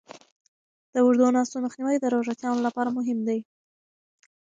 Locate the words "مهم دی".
2.97-3.39